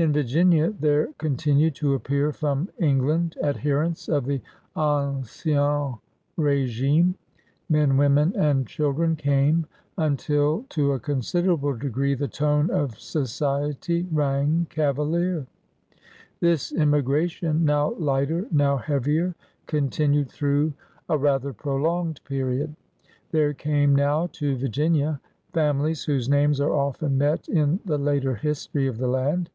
[0.00, 4.40] In Virginia there continued to appear from Eng land adherents of the
[4.76, 5.98] ancien
[6.38, 7.14] rSgime.
[7.68, 14.68] Men, women, and children came until to a considerable degree the tone of society rang
[14.70, 15.48] Cavalier.
[16.38, 19.34] This inmiigra tion, now lighter, now heavier,
[19.66, 20.74] continued through
[21.08, 22.76] a rather prolonged period.
[23.32, 25.20] There came now to Virginia
[25.52, 29.50] families whose names are often met in the later history of the land.